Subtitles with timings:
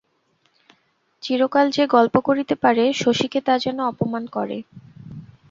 [1.23, 4.57] চিরকাল যে গল্প করিতে পারে, শশীকে তা যেন অপমান করে।